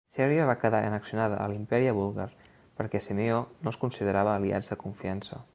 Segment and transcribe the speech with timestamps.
[0.13, 2.27] Sèrbia va quedar annexionada a l'Imperi Búlgar,
[2.81, 5.45] perquè Simeó no els considerava aliats de confiança.